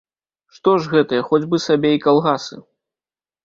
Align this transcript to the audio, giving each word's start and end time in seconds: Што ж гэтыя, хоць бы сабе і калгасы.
Што 0.57 0.71
ж 0.85 0.93
гэтыя, 0.93 1.27
хоць 1.29 1.43
бы 1.53 1.61
сабе 1.67 1.95
і 1.99 2.03
калгасы. 2.09 2.55